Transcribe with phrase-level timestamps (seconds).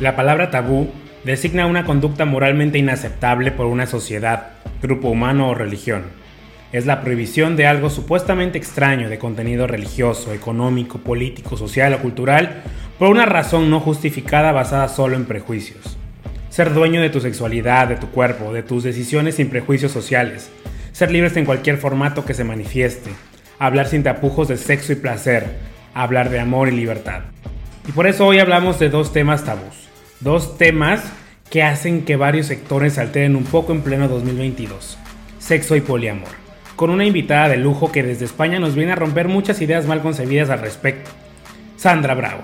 [0.00, 0.90] La palabra tabú
[1.22, 4.48] designa una conducta moralmente inaceptable por una sociedad,
[4.82, 6.02] grupo humano o religión.
[6.72, 12.64] Es la prohibición de algo supuestamente extraño de contenido religioso, económico, político, social o cultural
[12.98, 15.96] por una razón no justificada basada solo en prejuicios.
[16.48, 20.50] Ser dueño de tu sexualidad, de tu cuerpo, de tus decisiones sin prejuicios sociales.
[20.90, 23.10] Ser libres en cualquier formato que se manifieste.
[23.60, 25.46] Hablar sin tapujos de sexo y placer.
[25.94, 27.22] Hablar de amor y libertad.
[27.86, 29.83] Y por eso hoy hablamos de dos temas tabús.
[30.24, 31.02] Dos temas
[31.50, 34.96] que hacen que varios sectores se alteren un poco en pleno 2022.
[35.38, 36.30] Sexo y poliamor.
[36.76, 40.00] Con una invitada de lujo que desde España nos viene a romper muchas ideas mal
[40.00, 41.10] concebidas al respecto.
[41.76, 42.40] Sandra Bravo.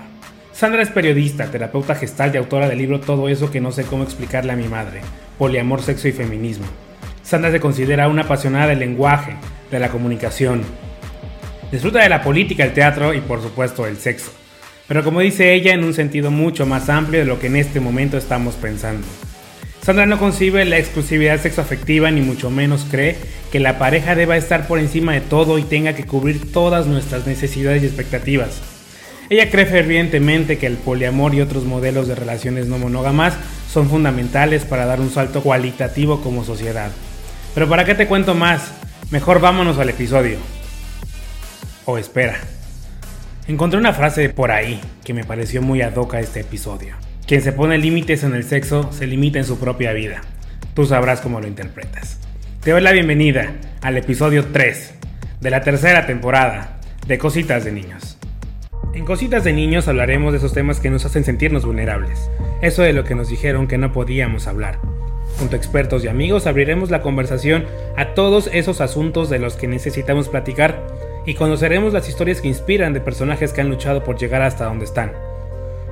[0.51, 4.03] Sandra es periodista, terapeuta gestal y autora del libro Todo eso que no sé cómo
[4.03, 5.01] explicarle a mi madre,
[5.39, 6.67] Poliamor, Sexo y Feminismo.
[7.23, 9.37] Sandra se considera una apasionada del lenguaje,
[9.71, 10.61] de la comunicación.
[11.71, 14.33] Disfruta de la política, el teatro y por supuesto el sexo
[14.91, 17.79] pero como dice ella en un sentido mucho más amplio de lo que en este
[17.79, 19.07] momento estamos pensando.
[19.81, 23.15] Sandra no concibe la exclusividad sexoafectiva ni mucho menos cree
[23.53, 27.25] que la pareja deba estar por encima de todo y tenga que cubrir todas nuestras
[27.25, 28.59] necesidades y expectativas.
[29.29, 33.35] Ella cree fervientemente que el poliamor y otros modelos de relaciones no monógamas
[33.71, 36.91] son fundamentales para dar un salto cualitativo como sociedad.
[37.53, 38.73] Pero ¿para qué te cuento más?
[39.09, 40.37] Mejor vámonos al episodio.
[41.85, 42.41] O espera.
[43.51, 46.95] Encontré una frase por ahí que me pareció muy ad hoc a este episodio.
[47.27, 50.21] Quien se pone límites en el sexo se limita en su propia vida.
[50.73, 52.17] Tú sabrás cómo lo interpretas.
[52.63, 54.93] Te doy la bienvenida al episodio 3
[55.41, 58.17] de la tercera temporada de Cositas de Niños.
[58.93, 62.31] En Cositas de Niños hablaremos de esos temas que nos hacen sentirnos vulnerables.
[62.61, 64.79] Eso de lo que nos dijeron que no podíamos hablar.
[65.39, 67.65] Junto a expertos y amigos abriremos la conversación
[67.97, 70.87] a todos esos asuntos de los que necesitamos platicar
[71.25, 74.85] y conoceremos las historias que inspiran de personajes que han luchado por llegar hasta donde
[74.85, 75.13] están.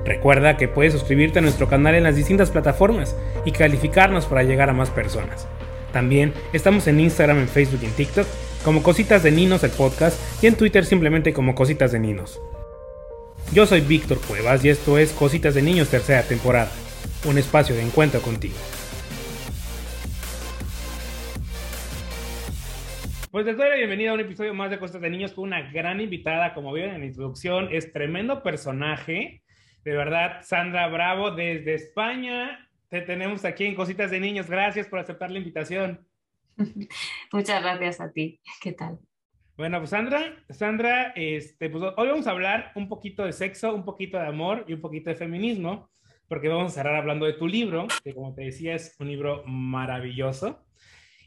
[0.04, 3.14] Recuerda que puedes suscribirte a nuestro canal en las distintas plataformas
[3.44, 5.46] y calificarnos para llegar a más personas.
[5.92, 8.26] También estamos en Instagram, en Facebook y en TikTok
[8.64, 12.40] como Cositas de Ninos el podcast y en Twitter simplemente como Cositas de Ninos.
[13.52, 16.70] Yo soy Víctor Cuevas y esto es Cositas de Niños tercera temporada,
[17.24, 18.54] un espacio de encuentro contigo.
[23.30, 25.70] Pues les doy la bienvenida a un episodio más de Costas de Niños con una
[25.70, 29.44] gran invitada, como vieron en la introducción, es tremendo personaje,
[29.84, 34.98] de verdad, Sandra Bravo desde España, te tenemos aquí en Cositas de Niños, gracias por
[34.98, 36.04] aceptar la invitación.
[37.32, 38.98] Muchas gracias a ti, ¿qué tal?
[39.56, 43.84] Bueno, pues Sandra, Sandra, este, pues hoy vamos a hablar un poquito de sexo, un
[43.84, 45.88] poquito de amor y un poquito de feminismo,
[46.26, 49.44] porque vamos a cerrar hablando de tu libro, que como te decía es un libro
[49.46, 50.66] maravilloso.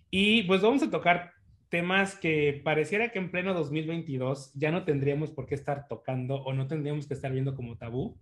[0.09, 1.31] Y pues vamos a tocar
[1.73, 6.53] temas que pareciera que en pleno 2022 ya no tendríamos por qué estar tocando o
[6.53, 8.16] no tendríamos que estar viendo como tabú.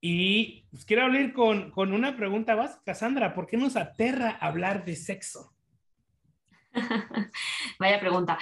[0.00, 4.86] Y pues, quiero hablar con, con una pregunta básica, Sandra, ¿por qué nos aterra hablar
[4.86, 5.52] de sexo?
[7.78, 8.38] Vaya pregunta.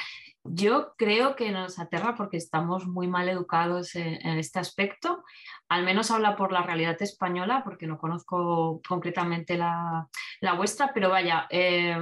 [0.51, 5.25] Yo creo que nos aterra porque estamos muy mal educados en, este aspecto.
[5.69, 10.09] Al menos habla por la realidad española, porque no conozco concretamente la,
[10.41, 11.97] la vuestra, pero vaya, eh,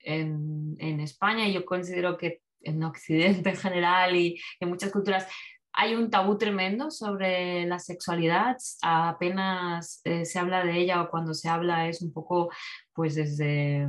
[0.00, 5.26] en, España y yo considero que en Occidente en general y en muchas culturas
[5.72, 11.34] hay un tabú tremendo sobre la sexualidad, apenas eh, se habla de ella o cuando
[11.34, 12.50] se habla es un poco
[12.92, 13.86] pues desde,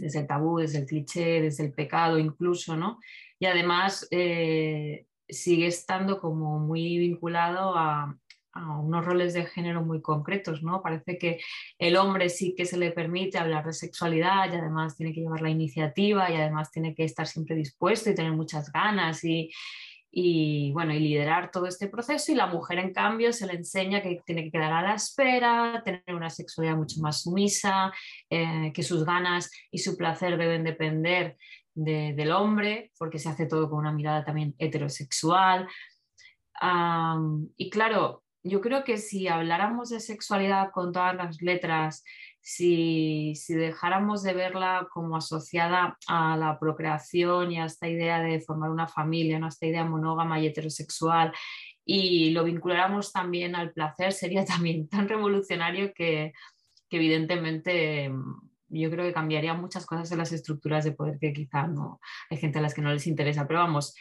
[0.00, 2.98] desde el tabú, desde el cliché, desde el pecado incluso, ¿no?
[3.38, 8.16] Y además eh, sigue estando como muy vinculado a,
[8.52, 10.82] a unos roles de género muy concretos, ¿no?
[10.82, 11.40] Parece que
[11.78, 15.40] el hombre sí que se le permite hablar de sexualidad y además tiene que llevar
[15.40, 19.50] la iniciativa y además tiene que estar siempre dispuesto y tener muchas ganas y,
[20.72, 24.20] bueno, y liderar todo este proceso y la mujer en cambio se le enseña que
[24.24, 27.92] tiene que quedar a la espera, tener una sexualidad mucho más sumisa,
[28.28, 31.36] eh, que sus ganas y su placer deben depender
[31.74, 35.68] del hombre, porque se hace todo con una mirada también heterosexual.
[37.56, 42.04] y claro, yo creo que si habláramos de sexualidad con todas las letras,
[42.42, 48.70] si, dejáramos de verla como asociada a la procreación y a esta idea de formar
[48.70, 51.32] una familia, a esta idea monógama y heterosexual,
[51.84, 56.32] y lo vinculáramos también al placer, sería también tan revolucionario que,
[56.90, 61.66] evidentemente mm, yo creo que cambiaría muchas cosas en las estructuras de poder que quizá
[61.66, 62.00] no
[62.30, 63.94] hay gente a las que no les interesa, pero vamos,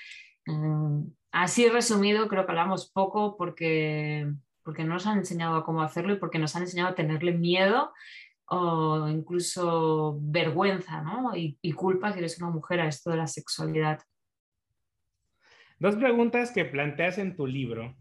[0.45, 4.31] mm, así resumido, creo que hablamos poco porque,
[4.63, 7.33] porque no nos han enseñado a cómo hacerlo y porque nos han enseñado a tenerle
[7.33, 7.91] miedo
[8.49, 11.35] o incluso vergüenza ¿no?
[11.35, 13.99] y, culpa si eres una mujer a esto de la sexualidad.
[15.79, 17.95] Dos preguntas que planteas en tu libro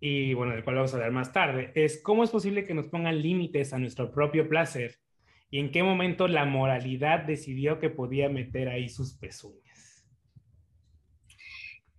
[0.00, 2.88] y bueno, del cual vamos a hablar más tarde, es cómo es posible que nos
[2.88, 4.96] pongan límites a nuestro propio placer
[5.50, 9.69] y en qué momento la moralidad decidió que podía meter ahí sus pezuñas.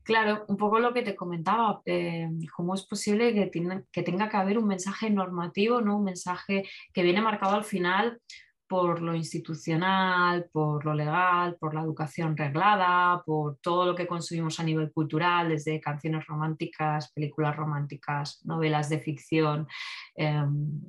[0.04, 4.58] Claro, un poco lo que te comentaba, eh, cómo es posible que, tenga que haber
[4.58, 5.98] un mensaje normativo, ¿no?
[5.98, 6.64] un mensaje
[6.94, 8.20] que viene marcado al final
[8.68, 14.62] por lo institucional, por lo legal, por la educación reglada, por todo lo que consumimos
[14.62, 19.68] a nivel cultural, desde canciones románticas, películas románticas, novelas de ficción.
[20.16, 20.80] Em,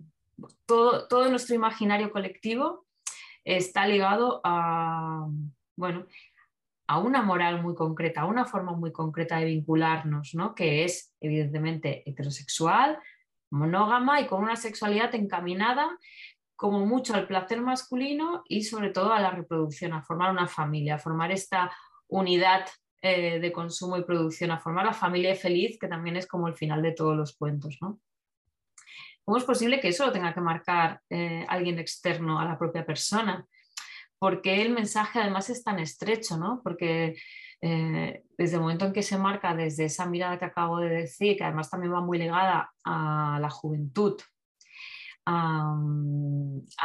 [0.65, 2.87] todo, todo, nuestro imaginario colectivo
[3.45, 5.27] está ligado a,
[5.77, 6.07] bueno,
[6.87, 10.55] a una moral muy concreta, a una forma muy concreta de vincularnos, ¿no?
[10.55, 12.99] que es evidentemente heterosexual,
[13.51, 15.99] monógama y con una sexualidad encaminada
[16.57, 20.95] como mucho al placer masculino y sobre todo a la reproducción, a formar una familia,
[20.95, 21.73] a formar esta
[22.09, 22.67] unidad
[23.01, 26.55] eh, de consumo y producción, a formar la familia feliz, que también es como el
[26.55, 27.79] final de todos los cuentos.
[27.81, 27.99] ¿no?
[29.25, 32.87] ¿Cómo es posible que eso lo tenga que marcar eh, alguien externo a la propia
[32.87, 33.45] persona?
[34.23, 36.61] Porque el mensaje además es tan estrecho, ¿no?
[36.63, 37.17] Porque
[37.61, 41.37] eh, desde el momento en que se marca desde esa mirada que acabo de decir,
[41.37, 44.15] que además también va muy ligada a la juventud,
[45.27, 45.75] a,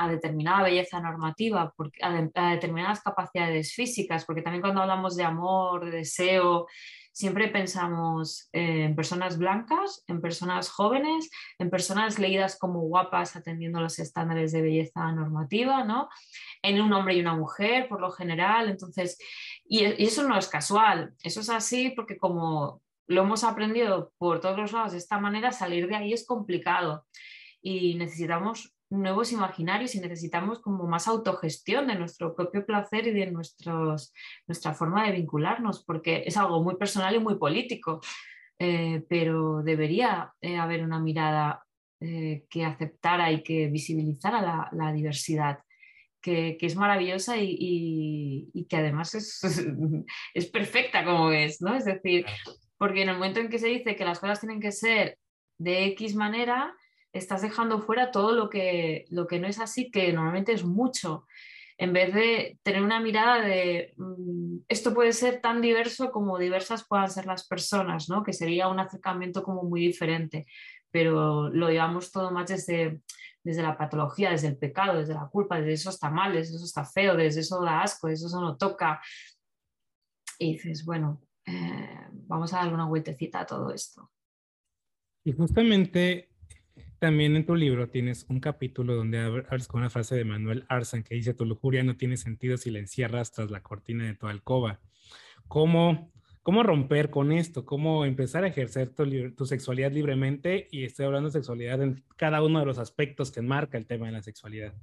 [0.10, 6.66] determinada belleza normativa, a, determinadas capacidades físicas, porque también cuando hablamos de amor, de deseo,
[7.18, 13.98] siempre pensamos en personas blancas, en personas jóvenes, en personas leídas como guapas atendiendo los
[13.98, 16.10] estándares de belleza normativa, ¿no?
[16.62, 18.70] En un hombre y una mujer, por lo general.
[18.70, 19.18] Entonces,
[19.66, 24.40] y, y eso no es casual, eso es así porque como lo hemos aprendido por
[24.40, 27.08] todos los lados de esta manera, salir de ahí es complicado
[27.64, 33.32] y necesitamos nuevos imaginarios y necesitamos como más autogestión de nuestro propio placer y de
[33.32, 34.14] nuestros,
[34.48, 38.02] nuestra forma de vincularnos, porque es algo muy personal y muy político,
[38.60, 41.64] eh, pero debería eh, haber una mirada
[42.00, 45.60] eh, que aceptara y que visibilizara la, diversidad.
[46.20, 49.40] Que, que, es maravillosa y, y, que además es,
[50.34, 51.76] es perfecta como es, ¿no?
[51.76, 52.26] Es decir,
[52.78, 55.18] porque en el momento en que se dice que las cosas tienen que ser
[55.58, 56.76] de X manera,
[57.18, 61.26] estás dejando fuera todo lo que, lo que no es así, que normalmente es mucho,
[61.78, 66.88] en vez de tener una mirada de mm, esto puede ser tan diverso como diversas
[66.88, 68.24] puedan ser las personas, ¿no?
[68.24, 70.48] que sería un acercamiento como muy diferente,
[70.90, 73.02] pero lo llevamos todo más desde,
[73.44, 76.66] desde la patología, desde el pecado, desde la culpa, desde eso está mal, desde eso
[76.66, 79.00] está feo, desde eso da asco, desde eso no toca.
[80.40, 84.12] Y dices, bueno, eh, vamos a darle una vueltecita a todo esto.
[85.24, 86.30] Y justamente
[87.00, 91.04] también en tu libro tienes un capítulo donde hablas con una frase de Manuel Arzan
[91.04, 94.28] que dice, tu lujuria no tiene sentido si la encierras tras la cortina de tu
[94.28, 94.80] alcoba.
[95.48, 96.12] ¿Cómo,
[96.44, 97.66] cómo romper con esto?
[97.66, 99.06] ¿Cómo empezar a ejercer tu,
[99.36, 100.68] tu, sexualidad libremente?
[100.72, 104.08] Y estoy hablando de sexualidad en cada uno de los aspectos que enmarca el tema
[104.08, 104.74] de la sexualidad.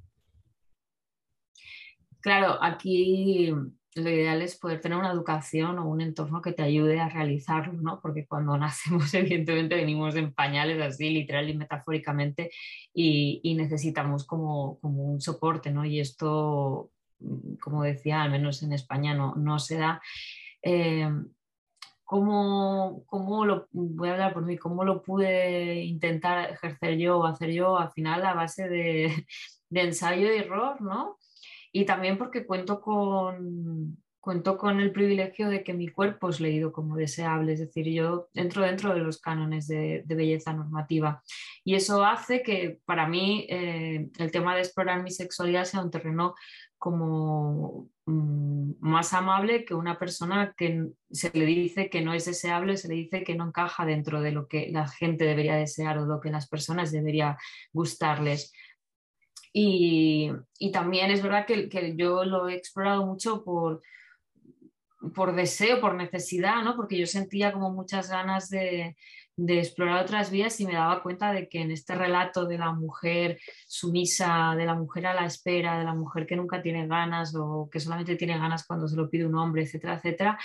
[2.20, 3.52] Claro, aquí
[3.94, 7.74] lo ideal es poder tener una educación o un entorno que te ayude a realizarlo,
[7.74, 8.00] ¿no?
[8.00, 12.50] Porque cuando nacemos, evidentemente, venimos en pañales así, literal y metafóricamente,
[12.92, 15.84] y, necesitamos como, como, un soporte, ¿no?
[15.84, 20.02] Y esto, mm, como decía, al menos en España no, no se da.
[20.62, 21.08] Eh,
[22.04, 27.26] ¿Cómo, ¿Cómo, lo, voy a hablar por mí, cómo lo pude intentar ejercer yo o
[27.26, 29.26] hacer yo al final a base de,
[29.70, 31.16] de ensayo y error, ¿no?
[31.76, 36.72] Y también porque cuento con, cuento con el privilegio de que mi cuerpo es leído
[36.72, 41.20] como deseable, es decir, yo entro dentro de los cánones de, belleza normativa.
[41.64, 45.90] Y eso hace que para mí eh, el tema de explorar mi sexualidad sea un
[45.90, 46.36] terreno
[46.78, 52.76] como mm, más amable que una persona que se le dice que no es deseable,
[52.76, 56.06] se le dice que no encaja dentro de lo que la gente debería desear o
[56.06, 57.36] lo que las personas debería
[57.72, 58.52] gustarles.
[59.56, 60.32] Y,
[60.72, 63.82] también es verdad que, que, yo lo he explorado mucho por,
[65.14, 66.74] por deseo, por necesidad, ¿no?
[66.74, 68.96] porque yo sentía como muchas ganas de,
[69.36, 72.72] de, explorar otras vías y me daba cuenta de que en este relato de la
[72.72, 77.32] mujer sumisa, de la mujer a la espera, de la mujer que nunca tiene ganas
[77.36, 80.36] o que solamente tiene ganas cuando se lo pide un hombre, etcétera, etcétera,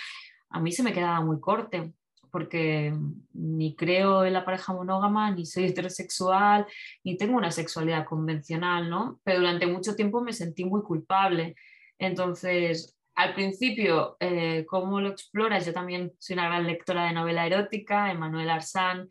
[0.51, 1.94] a mí se me quedaba muy corte
[2.31, 2.93] porque
[3.33, 6.65] ni creo en la pareja monógama, ni soy heterosexual,
[7.03, 9.19] ni tengo una sexualidad convencional, ¿no?
[9.24, 11.55] Pero durante mucho tiempo me sentí muy culpable.
[11.98, 15.65] Entonces, al principio, eh, ¿cómo lo exploras?
[15.65, 19.09] Yo también soy una gran lectora de novela erótica, Emanuel Arsán.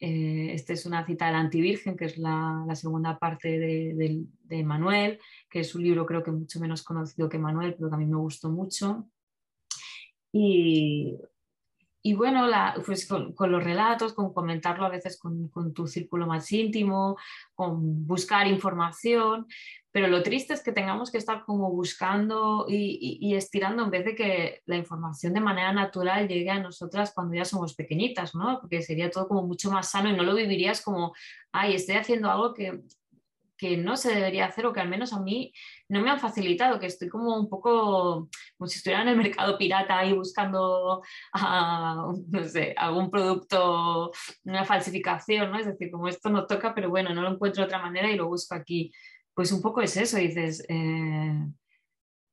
[0.00, 5.20] Eh, esta es una cita del Antivirgen, que es la, segunda parte de, de, Manuel,
[5.48, 8.06] que es un libro creo que mucho menos conocido que Manuel, pero que a mí
[8.06, 9.06] me gustó mucho.
[10.32, 11.18] Y
[12.04, 12.48] y bueno,
[12.84, 17.16] pues con, los relatos, con comentarlo a veces con, con, tu círculo más íntimo,
[17.54, 19.46] con buscar información,
[19.92, 24.04] pero lo triste es que tengamos que estar como buscando y, y, estirando en vez
[24.04, 28.58] de que la información de manera natural llegue a nosotras cuando ya somos pequeñitas, ¿no?
[28.60, 31.14] Porque sería todo como mucho más sano y no lo vivirías como,
[31.52, 32.80] ay, estoy haciendo algo que,
[33.62, 35.52] que no se debería hacer o que al menos a mí
[35.88, 38.28] no me han facilitado, que estoy como un poco
[38.58, 41.00] como si estuviera en el mercado pirata ahí buscando
[42.28, 44.10] no sé, algún producto,
[44.42, 45.60] una falsificación, ¿no?
[45.60, 48.16] Es decir, como esto no toca, pero bueno, no lo encuentro de otra manera y
[48.16, 48.92] lo busco aquí.
[49.32, 51.46] Pues un poco es eso, dices, eh,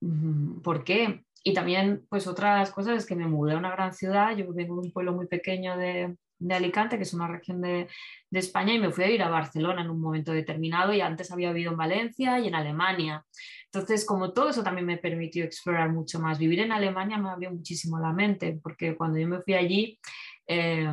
[0.02, 1.26] mm, ¿por qué?
[1.44, 4.82] Y también, pues otras cosas es que me mudé a una gran ciudad, yo vengo
[4.82, 7.88] de un pueblo muy pequeño de, de Alicante, que es una región de,
[8.32, 11.52] España, y me fui a ir a Barcelona en un momento determinado y antes había
[11.52, 13.26] vivido en Valencia y en Alemania.
[13.66, 16.40] Entonces, como todo eso también me permitió explorar mucho más.
[16.40, 20.00] Vivir en Alemania me abrió muchísimo la mente, porque cuando yo me fui allí,
[20.48, 20.88] eh,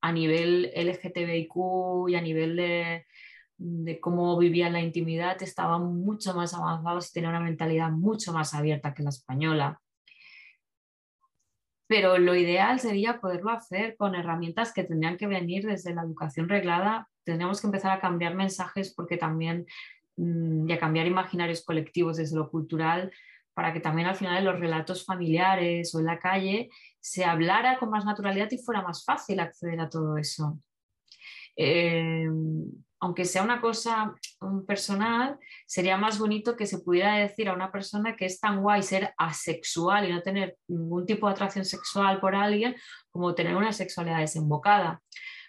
[0.00, 3.06] a nivel LGTBIQ y a nivel de,
[3.56, 8.54] de cómo vivía la intimidad, estaban mucho más avanzados y tenía una mentalidad mucho más
[8.54, 9.80] abierta que la española
[11.88, 16.48] pero lo ideal sería poderlo hacer con herramientas que tendrían que venir desde la educación
[16.48, 17.08] reglada.
[17.24, 19.66] Tendríamos que empezar a cambiar mensajes porque también
[20.16, 23.10] mm, y a cambiar imaginarios colectivos desde lo cultural
[23.54, 26.68] para que también al final en los relatos familiares o en la calle
[27.00, 30.60] se hablara con más naturalidad y fuera más fácil acceder a todo eso.
[31.56, 32.28] Eh,
[33.00, 34.14] aunque sea una cosa
[34.66, 38.82] personal, sería más bonito que se pudiera decir a una persona que es tan guay
[38.82, 42.76] ser asexual y no tener ningún tipo de atracción sexual por alguien
[43.10, 45.00] como tener una sexualidad desembocada.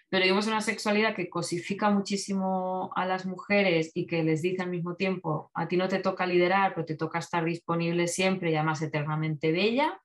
[0.08, 4.70] Pero digamos una sexualidad que cosifica muchísimo a las mujeres y que les dice al
[4.70, 8.56] mismo tiempo, a ti no te toca liderar, pero te toca estar disponible siempre y
[8.56, 10.00] además eternamente bella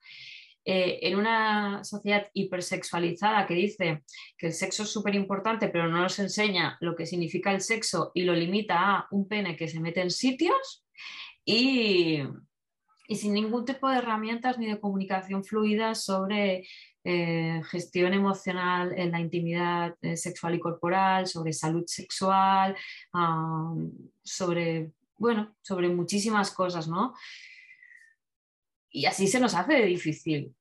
[0.67, 4.03] eh, en una sociedad hipersexualizada que dice
[4.35, 8.11] que el sexo es súper importante, pero no nos enseña lo que significa el sexo
[8.15, 10.83] y lo limita a un pene que se mete en sitios
[11.45, 12.23] y,
[13.07, 16.67] sin ningún tipo de herramientas ni de comunicación fluida sobre
[17.03, 22.75] eh, gestión emocional en la intimidad eh, sexual y corporal, sobre salud sexual,
[24.23, 27.13] sobre, bueno, sobre muchísimas cosas, ¿no?
[28.95, 30.55] Y así se nos hace difícil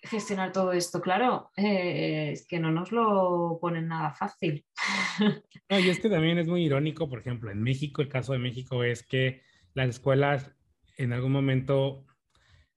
[0.00, 1.00] gestionar todo esto.
[1.00, 4.64] Claro, eh, es que no nos lo ponen nada fácil.
[5.70, 8.38] No, y es que también es muy irónico, por ejemplo, en México, el caso de
[8.38, 9.40] México es que
[9.72, 10.52] las escuelas
[10.98, 12.04] en algún momento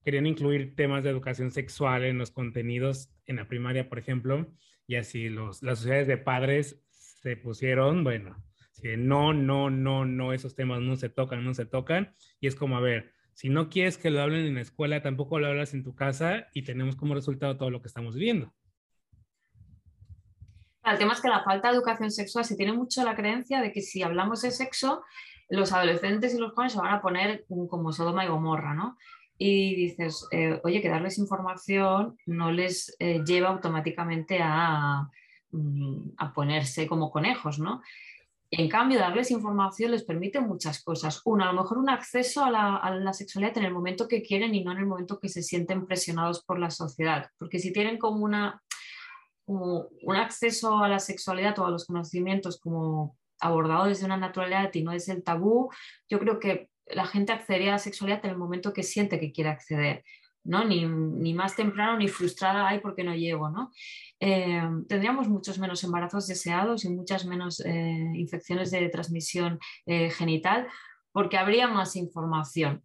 [0.05, 4.47] querían incluir temas de educación sexual en los contenidos en la primaria, por ejemplo,
[4.87, 8.41] y así los, las sociedades de padres se pusieron, bueno,
[8.97, 12.77] no, no, no, no, esos temas no se tocan, no se tocan, y es como,
[12.77, 15.83] a ver, si no quieres que lo hablen en la escuela, tampoco lo hablas en
[15.83, 18.51] tu casa y tenemos como resultado todo lo que estamos viviendo.
[20.83, 23.71] El tema es que la falta de educación sexual se tiene mucho la creencia de
[23.71, 25.03] que si hablamos de sexo,
[25.49, 28.97] los adolescentes y los jóvenes se van a poner como Sodoma y Gomorra, ¿no?
[29.37, 35.11] Y dices, eh, oye, que darles información no les eh, lleva automáticamente a,
[35.51, 37.83] mm, a ponerse como conejos, ¿no?
[38.49, 41.21] En cambio, darles información les permite muchas cosas.
[41.25, 44.63] Una, a lo mejor un acceso a la, sexualidad en el momento que quieren y
[44.63, 47.29] no en el momento que se sienten presionados por la sociedad.
[47.37, 48.63] Porque si tienen como, una,
[49.45, 54.83] un acceso a la sexualidad o a los conocimientos como abordado desde una naturalidad y
[54.83, 55.69] no desde el tabú,
[56.09, 59.31] yo creo que la gente accedería a la sexualidad en el momento que siente que
[59.31, 60.03] quiere acceder.
[60.47, 63.49] Ni, ni, más temprano ni frustrada hay porque no llego.
[63.49, 63.71] ¿no?
[64.19, 70.67] Eh, tendríamos muchos menos embarazos deseados y muchas menos eh, infecciones de transmisión eh, genital
[71.11, 72.83] porque habría más información.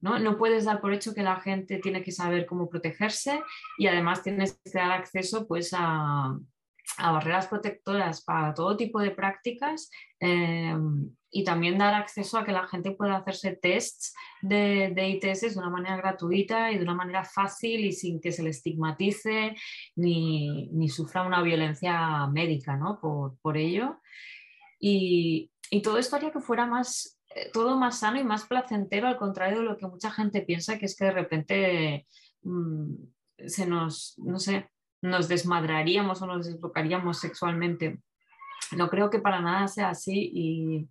[0.00, 0.18] ¿no?
[0.18, 3.42] no puedes dar por hecho que la gente tiene que saber cómo protegerse
[3.78, 6.38] y además tienes que dar acceso pues, a,
[6.98, 10.76] a barreras protectoras para todo tipo de prácticas eh,
[11.30, 15.58] y también dar acceso a que la gente pueda hacerse tests de, de, ITS de
[15.58, 19.56] una manera gratuita y de una manera fácil y sin que se le estigmatice
[19.96, 23.00] ni, ni sufra una violencia médica ¿no?
[23.00, 24.00] por, por ello.
[24.78, 29.08] Y, y, todo esto haría que fuera más, eh, todo más sano y más placentero,
[29.08, 32.06] al contrario de lo que mucha gente piensa, que es que de repente
[32.42, 32.94] mm,
[33.46, 34.71] se nos, no sé,
[35.02, 37.98] nos desmadraríamos o nos desbloquearíamos sexualmente.
[38.76, 40.88] No creo que para nada sea así y,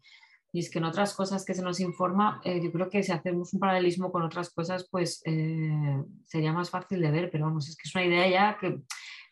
[0.54, 3.54] es que en otras cosas que se nos informa, eh, yo creo que si hacemos
[3.54, 7.78] un paralelismo con otras cosas, pues eh, sería más fácil de ver, pero vamos, es
[7.78, 8.82] que es una idea ya que,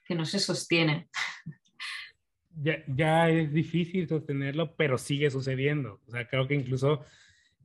[0.06, 1.10] que no se sostiene.
[2.56, 6.02] Ya, ya, es difícil sostenerlo, pero sigue sucediendo.
[6.08, 7.06] O sea, creo que incluso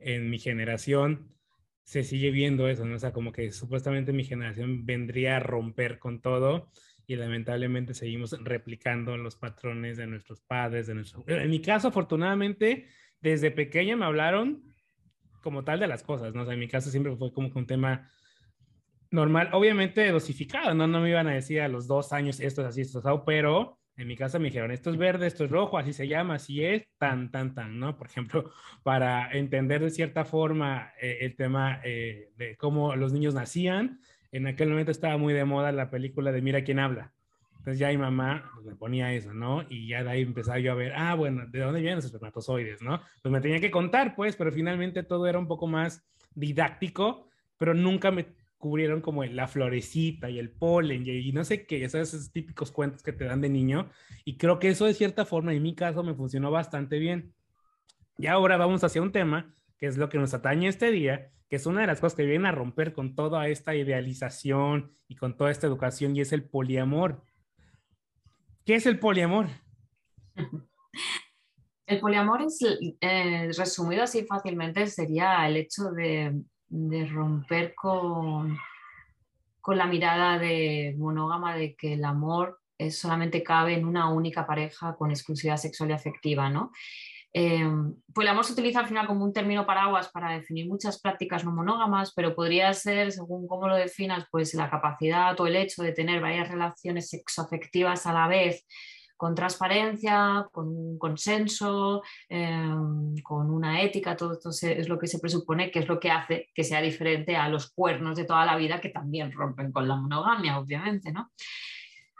[0.00, 1.32] en mi generación
[1.84, 2.96] se sigue viendo eso, ¿no?
[2.96, 6.70] O sea, como que supuestamente mi generación vendría a romper con todo
[7.06, 11.24] y lamentablemente seguimos replicando los patrones de nuestros padres, de nuestros...
[11.26, 12.86] En mi caso, afortunadamente,
[13.20, 14.62] desde pequeña me hablaron
[15.42, 16.42] como tal de las cosas, ¿no?
[16.42, 18.10] O sea, en mi caso siempre fue como un tema
[19.10, 20.86] normal, obviamente dosificado, ¿no?
[20.86, 23.22] No me iban a decir a los dos años esto es así, esto es así,
[23.26, 26.34] pero en mi casa me dijeron, esto es verde, esto es rojo, así se llama,
[26.34, 27.96] así es, tan, tan, tan, ¿no?
[27.96, 28.50] Por ejemplo,
[28.82, 34.00] para entender de cierta forma eh, el tema eh, de cómo los niños nacían,
[34.36, 37.12] en aquel momento estaba muy de moda la película de Mira quién habla.
[37.58, 39.64] Entonces ya mi mamá pues, me ponía eso, ¿no?
[39.70, 42.82] Y ya de ahí empezaba yo a ver, ah, bueno, ¿de dónde vienen los espermatozoides,
[42.82, 43.00] no?
[43.22, 47.72] Pues me tenía que contar, pues, pero finalmente todo era un poco más didáctico, pero
[47.72, 52.72] nunca me cubrieron como la florecita y el polen y, no sé qué, esos, típicos
[52.72, 53.88] cuentos que te dan de niño.
[54.24, 57.34] Y creo que eso de cierta forma, en mi caso, me funcionó bastante bien.
[58.18, 61.66] Y ahora vamos hacia un tema que es lo que nos atañe este día, es
[61.66, 65.50] una de las cosas que vienen a romper con toda esta idealización y con toda
[65.50, 67.22] esta educación, y es el poliamor.
[68.64, 69.48] ¿Qué es el poliamor?
[71.86, 72.60] El poliamor es,
[73.02, 76.32] eh, resumido así fácilmente, sería el hecho de
[76.74, 78.58] de romper con,
[79.60, 84.46] con la mirada de monógama de que el amor es, solamente cabe en una única
[84.46, 86.72] pareja con exclusividad sexual y afectiva, ¿no?
[87.36, 87.68] Eh,
[88.14, 91.44] pues el amor se utiliza al final como un término paraguas para definir muchas prácticas
[91.44, 95.82] no monógamas, pero podría ser, según cómo lo definas, pues la capacidad o el hecho
[95.82, 98.64] de tener varias relaciones sexoafectivas a la vez
[99.16, 105.18] con transparencia, con un consenso, em, con una ética, todo esto es lo que se
[105.18, 108.56] presupone que es lo que hace que sea diferente a los cuernos de toda la
[108.56, 111.30] vida que también rompen con la monogamia, obviamente, ¿no?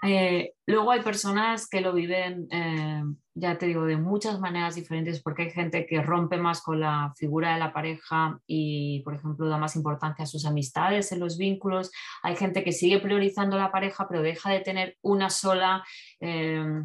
[0.07, 3.03] Eh, luego hay personas que lo viven, eh,
[3.35, 7.15] ya te digo, de muchas maneras diferentes, porque hay gente que rompe más con la
[7.17, 11.39] figura de la pareja y, por ejemplo, da más importancia a sus amistades en los
[11.39, 11.91] vínculos.
[12.23, 15.83] Hay gente que sigue priorizando la pareja, pero deja de tener una sola.
[16.21, 16.83] Eh,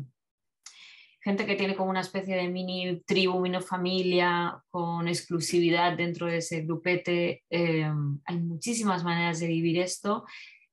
[1.22, 6.38] gente que tiene como una especie de mini tribu, mini familia, con exclusividad dentro de
[6.38, 7.44] ese grupete.
[7.50, 10.24] hay muchísimas maneras de vivir esto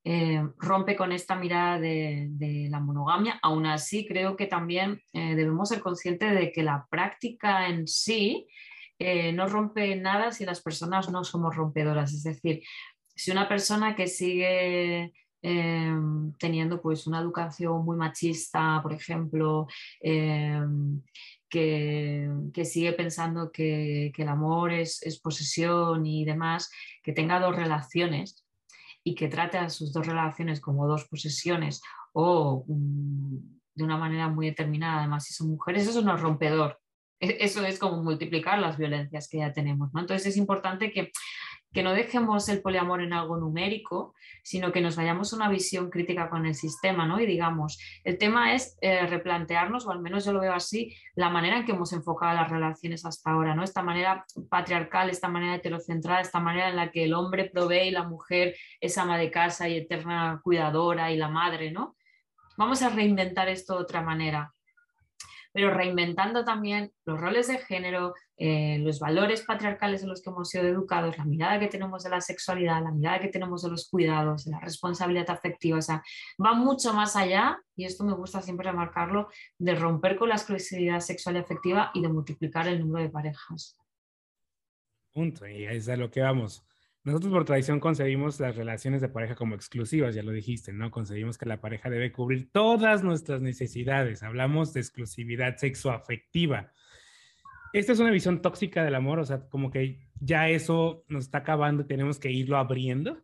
[0.09, 3.41] eh, rompe con esta mirada de, la monogamia.
[3.43, 8.47] Aún así, creo que también eh, debemos ser conscientes de que la práctica en sí
[9.01, 12.13] eh, no rompe nada si las personas no somos rompedoras.
[12.13, 12.63] Es decir,
[13.17, 15.13] si una persona que sigue
[16.39, 19.69] teniendo pues una educación muy machista, por ejemplo,
[21.49, 26.71] que, sigue pensando que, el amor es, posesión y demás,
[27.03, 28.46] que tenga dos relaciones,
[29.07, 31.81] y que trate a sus dos relaciones como dos posesiones
[32.13, 33.37] o mm,
[33.77, 36.81] de una manera muy determinada, además si son mujeres, eso no es rompedor.
[37.21, 39.91] E-, eso es como multiplicar las violencias que ya tenemos.
[39.95, 41.13] Entonces es importante que
[41.77, 45.91] que no dejemos el poliamor en algo numérico, sino que nos vayamos a una visión
[45.91, 47.21] crítica con el sistema, ¿no?
[47.21, 51.29] Y digamos, el tema es eh, replantearnos, o al menos yo lo veo así, la
[51.29, 53.63] manera en que hemos enfocado las relaciones hasta ahora, ¿no?
[53.63, 57.91] Esta manera patriarcal, esta manera heterocentrada, esta manera en la que el hombre provee y
[57.91, 61.95] la mujer es ama de casa y eterna cuidadora y la madre, ¿no?
[62.57, 64.51] Vamos a reinventar esto de otra manera
[65.57, 70.51] pero reinventando también los roles de género, eh, los valores patriarcales en los que hemos
[70.51, 73.89] sido educados, la mirada que tenemos de la sexualidad, la mirada que tenemos de los
[73.89, 75.79] cuidados, de la responsabilidad afectiva.
[75.79, 76.03] O sea,
[76.45, 81.01] va mucho más allá, y esto me gusta siempre remarcarlo, de romper con la exclusividad
[81.01, 83.79] sexual y afectiva y de multiplicar el número de parejas.
[85.13, 86.63] Punto, y es a lo que vamos.
[87.07, 90.91] Nosotros por tradición concebimos las relaciones de pareja como exclusivas, ya lo dijiste, ¿no?
[90.91, 94.25] Concebimos que la pareja debe cubrir todas nuestras necesidades.
[94.25, 96.73] Hablamos de exclusividad sexoafectiva.
[97.77, 101.39] Esta es una visión tóxica del amor, o sea, como que ya eso nos está
[101.39, 103.23] acabando y tenemos que irlo abriendo.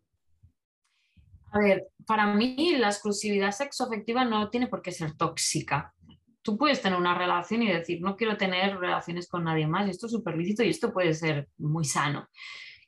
[1.52, 5.94] A ver, para mí la exclusividad sexoafectiva no tiene por qué ser tóxica.
[6.42, 10.04] Tú puedes tener una relación y decir, no quiero tener relaciones con nadie más, esto
[10.04, 12.28] es súper lícito y esto puede ser muy sano.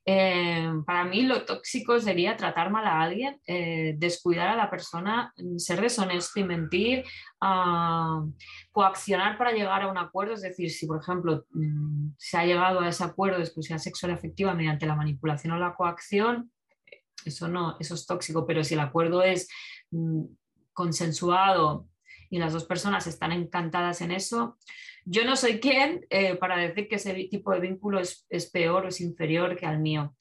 [0.07, 5.33] Eh, para mí lo tóxico sería tratar mal a alguien, eh, descuidar a la persona,
[5.57, 7.05] ser deshonesto y mentir,
[7.40, 8.23] ah,
[8.71, 10.35] coaccionar para llegar a un acuerdo.
[10.35, 14.12] Es decir, si por ejemplo mm, se ha llegado a ese acuerdo de exclusión sexual
[14.12, 16.51] afectiva mediante la manipulación o la coacción,
[17.25, 19.49] eso no, eso es tóxico, pero si el acuerdo es
[19.90, 20.25] mm,
[20.75, 21.88] consensuado
[22.29, 24.59] y las dos personas están encantadas en eso,
[25.05, 28.88] yo no soy quien eh, para decir que ese tipo de vínculo es, peor o
[28.88, 30.14] es inferior que al mío.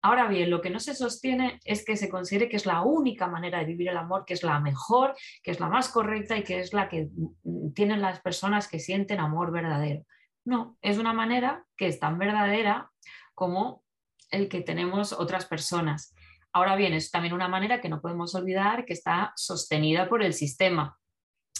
[0.00, 3.28] Ahora bien, lo que no se sostiene es que se considere que es la única
[3.28, 6.42] manera de vivir el amor, que es la mejor, que es la más correcta y
[6.42, 7.08] que es la que
[7.44, 10.04] mm, tienen las personas que sienten amor verdadero.
[10.44, 12.90] No, es una manera que es tan verdadera
[13.34, 13.84] como
[14.30, 16.14] el que tenemos otras personas.
[16.52, 20.34] Ahora bien, es también una manera que no podemos olvidar que está sostenida por el
[20.34, 20.98] sistema,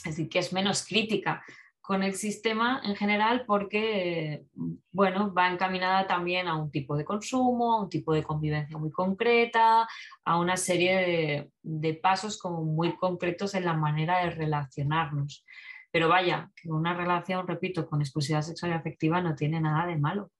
[0.05, 1.45] es decir, que es menos crítica
[1.83, 4.45] con el sistema en general porque,
[4.93, 8.93] bueno, va encaminada también a un tipo de consumo, a un tipo de convivencia muy
[8.93, 9.89] concreta,
[10.25, 15.45] a una serie de, pasos como muy concretos en la manera de relacionarnos.
[15.91, 20.31] Pero vaya, una relación, repito, con exclusividad sexual y afectiva no tiene nada de malo.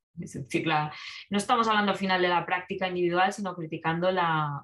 [1.31, 4.09] No estamos hablando al final de la práctica individual, sino criticando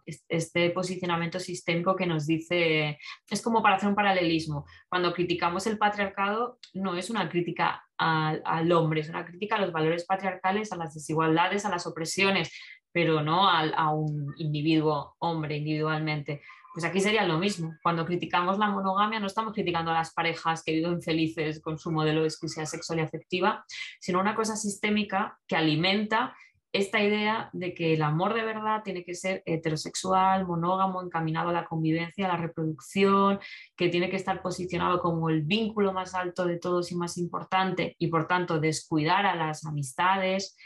[0.06, 2.98] este posicionamiento sistémico que nos dice,
[3.30, 4.66] es como para hacer un paralelismo.
[4.88, 9.72] Cuando criticamos el patriarcado, no es una crítica al, hombre, es una crítica a los
[9.72, 12.52] valores patriarcales, a las desigualdades, a las opresiones,
[12.92, 16.42] pero no a un individuo, hombre, individualmente.
[16.78, 17.76] Pues aquí sería lo mismo.
[17.82, 21.90] Cuando criticamos la monogamia no estamos criticando a las parejas que viven felices con su
[21.90, 23.64] modelo de exclusividad sexual y afectiva,
[23.98, 26.36] sino una cosa sistémica que alimenta
[26.72, 31.52] esta idea de que el amor de verdad tiene que ser heterosexual, monógamo, encaminado a
[31.52, 33.40] la convivencia, a la reproducción,
[33.74, 37.96] que tiene que estar posicionado como el vínculo más alto de todos y más importante
[37.98, 40.56] y por tanto descuidar a las amistades,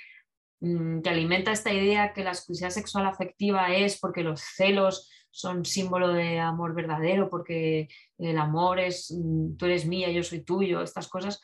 [0.61, 5.65] mm, que alimenta esta idea que la exclusividad sexual afectiva es porque los celos son
[5.65, 10.83] símbolo de amor verdadero, porque el amor es mm, tú eres mía, yo soy tuyo,
[10.83, 11.41] estas cosas.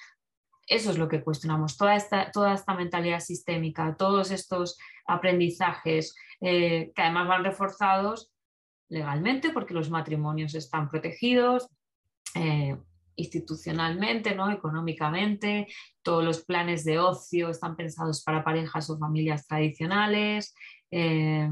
[0.67, 6.93] Eso es lo que cuestionamos, toda esta, toda esta mentalidad sistémica, todos estos aprendizajes eh,
[6.95, 8.31] que además van reforzados
[8.91, 11.69] legalmente porque los matrimonios están protegidos,
[12.35, 12.77] eh,
[13.17, 14.51] institucionalmente, ¿no?
[14.51, 15.67] económicamente,
[16.03, 20.55] todos los planes de ocio están pensados para parejas o familias tradicionales.
[20.91, 21.49] Eh,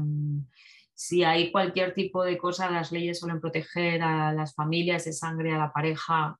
[0.97, 5.53] si hay cualquier tipo de cosa, las leyes suelen proteger a las familias de sangre,
[5.53, 6.39] a la pareja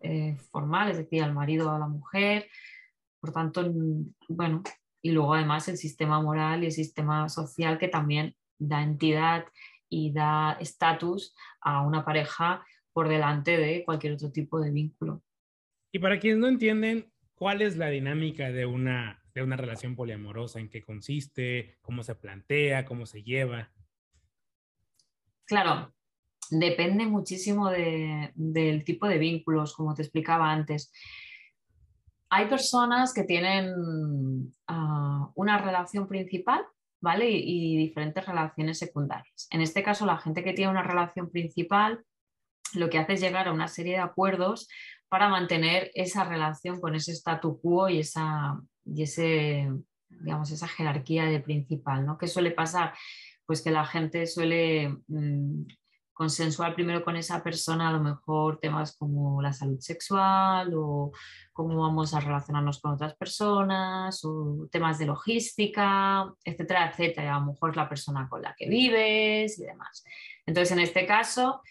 [0.00, 2.48] eh, formal, es decir, al marido o a la mujer.
[3.20, 3.72] Por tanto,
[4.28, 4.64] bueno,
[5.02, 9.44] y luego además el sistema moral y el sistema social que también da entidad
[9.88, 15.22] y da estatus a una pareja por delante de cualquier otro tipo de vínculo.
[15.92, 20.58] Y para quienes no entienden, ¿cuál es la dinámica de una, de una relación poliamorosa?
[20.58, 21.78] ¿En qué consiste?
[21.82, 22.84] ¿Cómo se plantea?
[22.84, 23.70] ¿Cómo se lleva?
[25.44, 25.92] Claro,
[26.50, 30.92] depende muchísimo del tipo de vínculos, como te explicaba antes.
[32.30, 36.64] Hay personas que tienen ah, una relación principal,
[37.00, 37.30] ¿vale?
[37.30, 39.48] Y, diferentes relaciones secundarias.
[39.50, 42.04] En este caso, la gente que tiene una relación principal
[42.74, 44.68] lo que hace es llegar a una serie de acuerdos
[45.08, 49.70] para mantener esa relación con ese statu quo y esa, y ese,
[50.08, 52.16] digamos, esa jerarquía de principal, ¿no?
[52.16, 52.94] ¿Qué suele pasar?
[53.46, 55.64] Pues que la gente suele mm,
[56.12, 61.10] consensuar primero con esa persona a lo mejor temas como la salud sexual o
[61.52, 67.26] cómo vamos a relacionarnos con otras personas o temas de logística, etcétera, etcétera.
[67.26, 70.04] Y a lo mejor la persona con la que vives y demás.
[70.46, 71.62] Entonces, en este caso,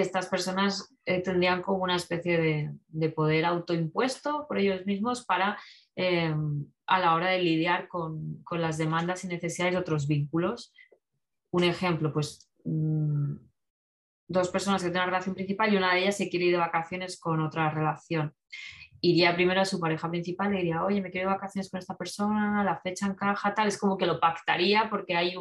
[0.00, 5.58] estas personas eh, tendrían como una especie de, poder autoimpuesto por ellos mismos para
[5.94, 10.72] em, a la hora de lidiar con, las demandas y necesidades de otros vínculos
[11.50, 13.36] un ejemplo, pues mm,
[14.26, 16.58] dos personas que tienen una relación principal y una de ellas se quiere ir de
[16.58, 18.34] vacaciones con otra relación.
[19.00, 21.78] Iría primero a su pareja principal y diría, oye, me quiero ir de vacaciones con
[21.78, 23.68] esta persona, la fecha encaja, tal.
[23.68, 25.36] Es como que lo pactaría porque hay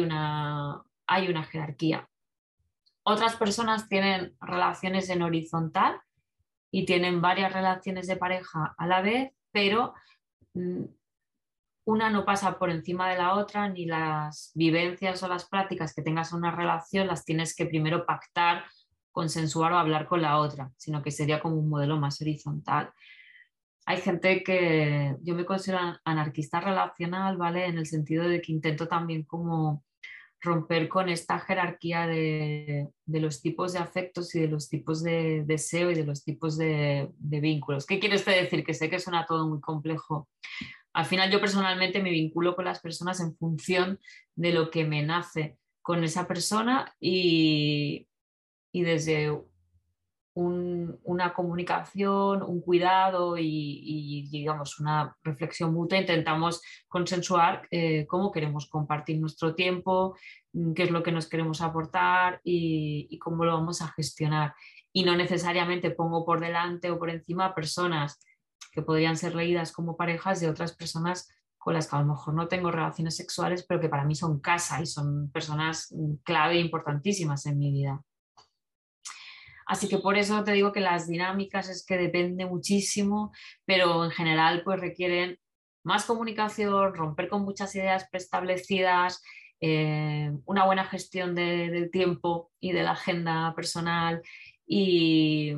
[0.00, 0.84] una
[1.50, 2.06] jerarquía.
[3.10, 5.98] Otras personas tienen relaciones en horizontal
[6.70, 9.94] y tienen varias relaciones de pareja a la vez, pero
[10.52, 10.84] mm,
[11.86, 16.02] una no pasa por encima de la otra, ni las vivencias o las prácticas que
[16.02, 18.66] tengas en una relación las tienes que primero pactar,
[19.10, 22.92] consensuar o hablar con la otra, sino que sería como un modelo más horizontal.
[23.86, 27.64] Hay gente que yo me considero anarquista relacional, ¿vale?
[27.64, 29.82] En el sentido de que intento también como
[30.40, 35.90] romper con esta jerarquía de, los tipos de afectos y de los tipos de deseo
[35.90, 37.86] y de los tipos de, de vínculos.
[37.86, 38.64] ¿Qué quiere usted decir?
[38.64, 40.28] Que sé que suena todo muy complejo,
[40.98, 44.00] al final yo personalmente me vinculo con las personas en función
[44.34, 48.08] de lo que me nace con esa persona y,
[48.72, 49.30] desde
[50.40, 59.18] una comunicación, un cuidado y, digamos una reflexión mutua intentamos consensuar eh, cómo queremos compartir
[59.18, 60.16] nuestro tiempo,
[60.52, 64.54] mm, qué es lo que nos queremos aportar y, cómo lo vamos a gestionar.
[64.92, 68.20] Y no necesariamente pongo por delante o por encima personas
[68.72, 72.34] que podrían ser leídas como parejas de otras personas con las que a lo mejor
[72.34, 76.54] no tengo relaciones sexuales, pero que para mí son casa y son personas mm, clave
[76.54, 78.04] e importantísimas en mi vida.
[79.68, 83.32] Así que por eso te digo que las dinámicas es que depende muchísimo,
[83.66, 85.38] pero en general pues requieren
[85.84, 89.22] más comunicación, romper con muchas ideas preestablecidas,
[89.60, 94.22] eh, una buena gestión del tiempo y de la agenda personal
[94.66, 95.52] y,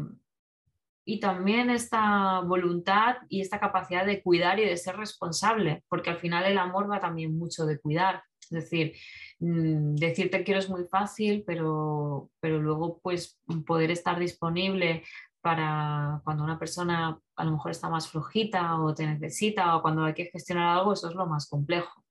[1.05, 6.19] y también esta voluntad y esta capacidad de cuidar y de ser responsable, porque al
[6.19, 8.25] final el amor va también mucho de cuidar.
[8.51, 8.97] Es decir,
[9.39, 15.05] mm, decir te quiero es muy fácil, pero, pero luego pues poder estar disponible
[15.41, 20.05] para cuando una persona a lo mejor está más flojita o te necesita o cuando
[20.05, 22.05] hay que gestionar algo, eso es lo más complejo.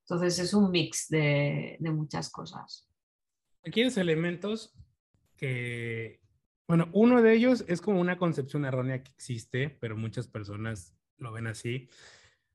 [0.00, 2.88] Entonces es un mix de, de muchas cosas.
[3.64, 4.74] Aquí hay elementos
[5.36, 6.20] que,
[6.66, 11.32] bueno, uno de ellos es como una concepción errónea que existe, pero muchas personas lo
[11.32, 11.88] ven así,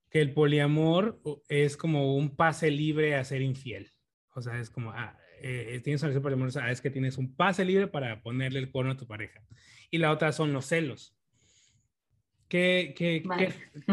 [0.10, 3.92] que el poliamor es como un pase libre a ser infiel.
[4.34, 7.88] O sea, es como, ah, eh, tienes una ah, es que tienes un pase libre
[7.88, 9.42] para ponerle el cuerno a tu pareja.
[9.92, 11.16] Y la otra son los celos.
[12.48, 13.24] Que, que,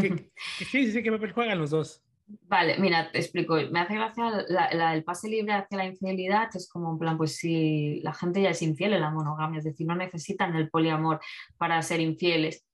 [0.01, 0.31] que,
[0.65, 2.05] sí, sí, que me juegan los dos.
[2.27, 3.57] Vale, mira, te explico.
[3.71, 4.47] Me hace gracia
[4.93, 6.49] el pase libre hacia la infidelidad.
[6.55, 9.65] Es como en plan, pues si la gente ya es infiel en la monogamia, es
[9.65, 11.21] decir, no necesitan el poliamor
[11.59, 12.65] para ser infieles.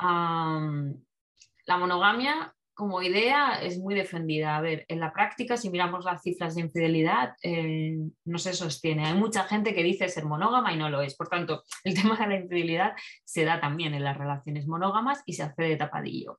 [0.00, 4.56] la monogamia como idea es muy defendida.
[4.56, 9.04] A ver, en la práctica, si miramos las cifras de infidelidad, eh, no se sostiene.
[9.04, 11.16] Hay mucha gente que dice ser monógama y no lo es.
[11.16, 12.92] Por tanto, el tema de la infidelidad
[13.24, 16.38] se da también en las relaciones monógamas y se hace de tapadillo.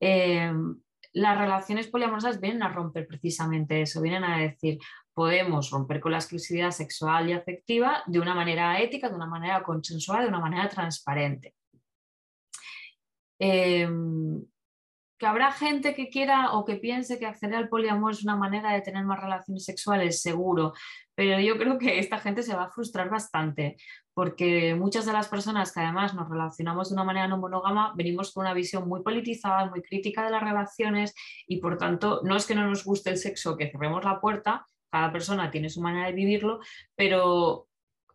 [0.00, 0.50] Eh,
[1.12, 4.78] las relaciones poliamorosas vienen a romper precisamente eso, vienen a decir,
[5.12, 9.62] podemos romper con la exclusividad sexual y afectiva de una manera ética, de una manera
[9.62, 11.54] consensual, de una manera transparente.
[13.38, 13.86] Eh,
[15.20, 18.72] que habrá gente que quiera o que piense que acceder al poliamor es una manera
[18.72, 20.72] de tener más relaciones sexuales, seguro,
[21.14, 23.76] pero yo creo que esta gente se va a frustrar bastante,
[24.14, 28.32] porque muchas de las personas que además nos relacionamos de una manera no monógama venimos
[28.32, 31.14] con una visión muy politizada, muy crítica de las relaciones
[31.46, 34.66] y por tanto no es que no nos guste el sexo, que cerremos la puerta,
[34.90, 36.60] cada persona tiene su manera de vivirlo,
[36.96, 37.68] pero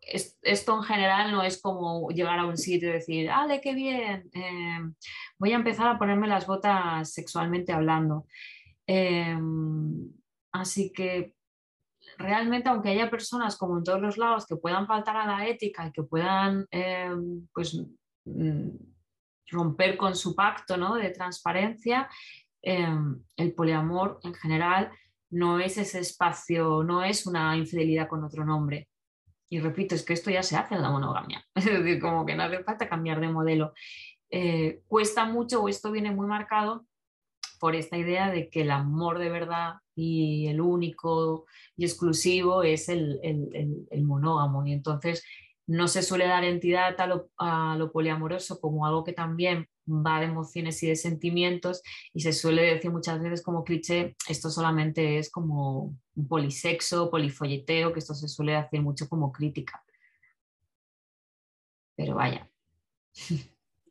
[0.05, 4.29] esto en general no es como llegar a un sitio y decir, ¡ale, qué bien!
[4.33, 4.79] Eh,
[5.39, 8.27] voy a empezar a ponerme las botas sexualmente hablando.
[8.87, 9.37] Eh,
[10.51, 11.33] así que
[12.17, 15.87] realmente, aunque haya personas como en todos los lados que puedan faltar a la ética
[15.87, 17.11] y que puedan eh,
[17.51, 17.81] pues,
[18.25, 18.69] mm,
[19.49, 20.95] romper con su pacto ¿no?
[20.95, 22.09] de transparencia,
[22.61, 24.89] el poliamor en general
[25.29, 28.87] no es ese espacio, no es una infidelidad con otro nombre
[29.49, 32.35] y repito, es que esto ya se hace en la monogamia, es decir, como que
[32.35, 33.73] no hace falta cambiar de modelo.
[34.29, 36.85] Eh, cuesta mucho o esto viene muy marcado
[37.59, 41.45] por esta idea de que el amor de verdad y el único
[41.77, 44.65] y exclusivo es el, el, el monógamo.
[44.65, 45.23] Y entonces
[45.67, 50.19] no se suele dar entidad a lo, a lo, poliamoroso como algo que también va
[50.19, 51.81] de emociones y de sentimientos
[52.13, 57.93] y se suele decir muchas veces como cliché, esto solamente es como un polisexo, polifolleteo,
[57.93, 59.83] que esto se suele hacer mucho como crítica.
[61.95, 62.49] Pero vaya.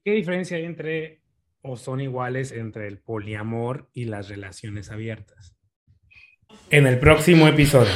[0.05, 1.23] ¿Qué diferencia hay entre
[1.63, 5.57] o son iguales entre el poliamor y las relaciones abiertas?
[6.71, 7.93] En el próximo episodio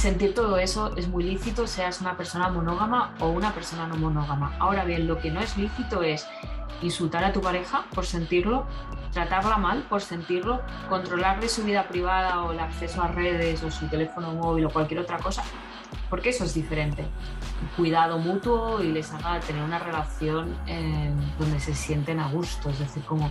[0.00, 4.56] sentir todo eso es muy lícito, seas una persona monógama o una persona no monógama.
[4.58, 6.26] Ahora bien, lo que no es lícito es
[6.80, 8.66] insultar a tu pareja por sentirlo,
[9.12, 13.88] tratarla mal por sentirlo, controlarle su vida privada o el acceso a redes o su
[13.88, 15.44] teléfono móvil o cualquier otra cosa,
[16.08, 17.04] porque eso es diferente.
[17.76, 22.78] Cuidado mutuo y les haga tener una relación eh, donde se sienten a gusto, es
[22.78, 23.30] decir, como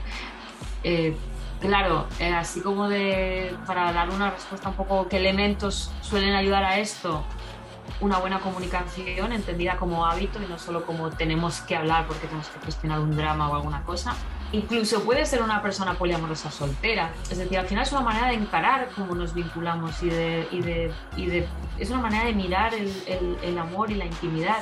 [0.83, 1.17] eh,
[1.59, 6.63] Claro, eh, así como de, para dar una respuesta un poco, ¿qué elementos suelen ayudar
[6.63, 7.23] a esto?
[7.99, 12.47] Una buena comunicación entendida como hábito y no solo como tenemos que hablar porque tenemos
[12.47, 14.15] que gestionar un drama o alguna cosa.
[14.53, 17.11] Incluso puede ser una persona poliamorosa soltera.
[17.29, 20.61] Es decir, al final es una manera de encarar cómo nos vinculamos y de, y
[20.61, 24.59] de, y de es una manera de mirar el, el, el amor y la intimidad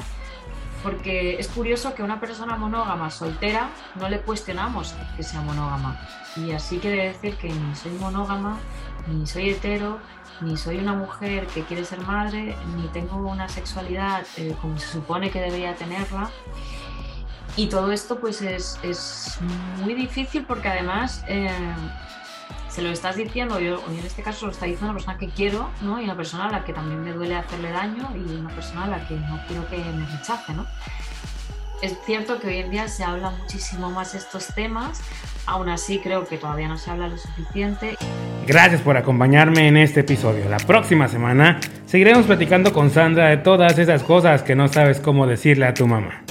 [0.87, 5.99] porque es curioso que una persona monógama soltera no le cuestionamos que sea monógama.
[6.37, 8.57] Y así quiere decir que ni soy monógama,
[9.05, 9.99] ni soy hetero,
[10.39, 14.87] ni soy una mujer que quiere ser madre, ni tengo una sexualidad eh, como se
[14.87, 16.29] supone que debería tenerla.
[17.57, 19.39] Y todo esto pues es, es
[19.83, 21.49] muy difícil porque además eh,
[22.69, 25.69] se lo estás diciendo, yo en este caso lo está diciendo una persona que quiero,
[25.81, 26.01] ¿no?
[26.01, 28.87] Y una persona a la que también me duele hacerle daño y una persona a
[28.87, 30.65] la que no quiero que me rechace, ¿no?
[31.81, 35.01] Es cierto que hoy en día se habla muchísimo más de estos temas,
[35.45, 37.97] aún así creo que todavía no se habla lo suficiente.
[38.47, 40.49] Gracias por acompañarme en este episodio.
[40.49, 45.27] La próxima semana seguiremos platicando con Sandra de todas esas cosas que no sabes cómo
[45.27, 46.23] decirle a tu mamá.